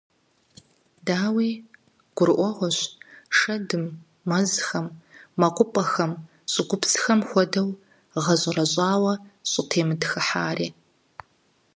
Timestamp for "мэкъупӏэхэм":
5.39-6.11